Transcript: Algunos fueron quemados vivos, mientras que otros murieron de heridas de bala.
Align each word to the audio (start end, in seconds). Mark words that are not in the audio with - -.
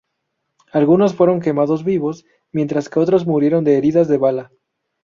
Algunos 0.71 1.13
fueron 1.13 1.41
quemados 1.41 1.83
vivos, 1.85 2.25
mientras 2.51 2.89
que 2.89 2.99
otros 2.99 3.27
murieron 3.27 3.63
de 3.63 3.77
heridas 3.77 4.07
de 4.07 4.17
bala. 4.17 4.51